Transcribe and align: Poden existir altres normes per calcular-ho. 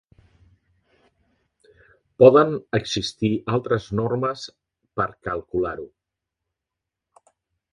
Poden 2.23 2.55
existir 2.79 3.31
altres 3.57 3.87
normes 4.01 4.47
per 5.01 5.07
calcular-ho. 5.29 5.87